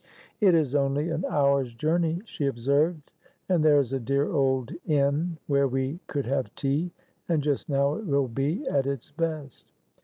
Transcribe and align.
"It 0.39 0.55
is 0.55 0.73
only 0.73 1.09
an 1.11 1.25
hour's 1.29 1.75
journey," 1.75 2.23
she 2.25 2.47
observed, 2.47 3.11
"And 3.47 3.63
there 3.63 3.77
is 3.79 3.93
a 3.93 3.99
dear 3.99 4.31
old 4.31 4.71
inn 4.83 5.37
where 5.45 5.67
we 5.67 5.99
could 6.07 6.25
have 6.25 6.55
tea. 6.55 6.89
And 7.29 7.39
just 7.43 7.69
now 7.69 7.93
it 7.93 8.07
will 8.07 8.27
be 8.27 8.65
at 8.67 8.87
its 8.87 9.11
best. 9.11 9.71